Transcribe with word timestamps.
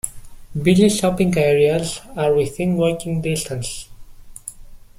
Busy 0.59 0.89
shopping 0.89 1.37
areas 1.37 2.01
are 2.15 2.33
within 2.33 2.75
walking 2.75 3.21
distance. 3.21 3.87